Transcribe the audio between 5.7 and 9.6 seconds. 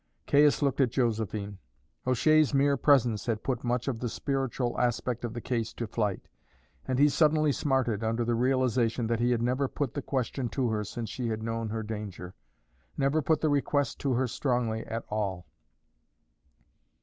to flight, and he suddenly smarted under the realization that he had